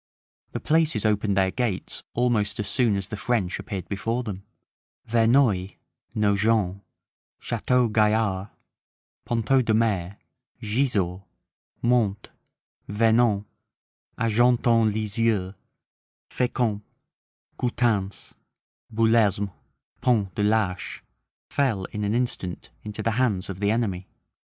The 0.53 0.59
places 0.59 1.05
opened 1.05 1.37
their 1.37 1.51
gates 1.51 2.01
almost 2.15 2.59
as 2.59 2.67
soon 2.67 2.95
as 2.95 3.09
the 3.09 3.15
French 3.15 3.59
appeared 3.59 3.87
before 3.87 4.23
them; 4.23 4.41
Verneuil, 5.05 5.73
Nogent, 6.15 6.81
Chateau 7.37 7.87
Gaillard, 7.87 8.49
Ponteau 9.25 9.61
de 9.61 9.75
Mer, 9.75 10.17
Gisors, 10.59 11.21
Mante, 11.83 12.31
Vernon, 12.87 13.45
Argentan 14.17 14.91
Lisieux, 14.91 15.53
Fecamp, 16.31 16.81
Coutances, 17.59 18.33
Belesme, 18.91 19.51
Pont 20.01 20.33
de 20.33 20.41
l'Arche, 20.41 21.03
fell 21.51 21.85
in 21.91 22.03
an 22.03 22.15
instant 22.15 22.71
into 22.83 23.03
the 23.03 23.11
hands 23.21 23.51
of 23.51 23.59
the 23.59 23.69
enemy. 23.69 24.07